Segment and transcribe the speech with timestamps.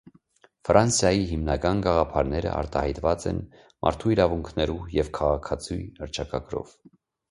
[0.69, 6.79] Ֆրանսայի հիմնական գաղափարները արտայայտուած են մարդու իրաւունքներու եւ քաղաքացիի հռչակագրով։